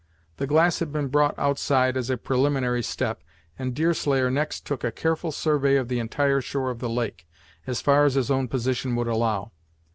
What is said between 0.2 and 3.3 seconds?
The glass had been brought outside as a preliminary step,